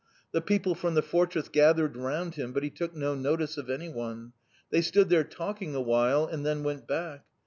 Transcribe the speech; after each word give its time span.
The 0.31 0.41
people 0.41 0.73
from 0.73 0.95
the 0.95 1.03
fortress 1.03 1.47
gathered 1.47 1.95
round 1.95 2.33
him, 2.33 2.53
but 2.53 2.63
he 2.63 2.71
took 2.71 2.95
no 2.95 3.13
notice 3.13 3.55
of 3.59 3.69
anyone. 3.69 4.33
They 4.71 4.81
stood 4.81 5.09
there 5.09 5.23
talking 5.23 5.75
awhile 5.75 6.25
and 6.25 6.43
then 6.43 6.63
went 6.63 6.87
back. 6.87 7.23